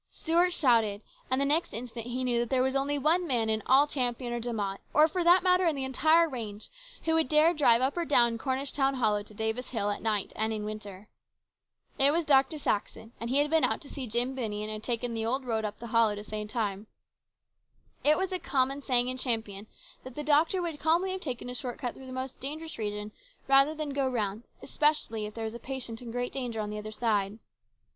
[0.09, 3.61] Stuart shouted; and the next instant he knew that there was only one man in
[3.67, 6.69] all Champion or De Mott, or for that matter in the entire range,
[7.03, 10.31] who would dare drive up or down Cornish town hollow to Davis hill at night
[10.35, 11.07] and in winter.
[11.99, 12.57] It was Dr.
[12.57, 15.65] Saxon, and he had been out to see Jim Binney and taken the old road
[15.65, 16.87] up the hollow to save time.
[18.03, 19.67] It was a common saying in Champion
[20.03, 23.11] that the doctor would calmly have taken a short cut through the most dangerous region
[23.47, 26.79] rather than go round, especially if there was a patient in great danger on the
[26.79, 27.37] other side.